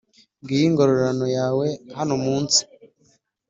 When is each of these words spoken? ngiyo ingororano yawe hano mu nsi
ngiyo 0.41 0.63
ingororano 0.69 1.25
yawe 1.37 1.67
hano 1.97 2.13
mu 2.23 2.35
nsi 2.43 2.61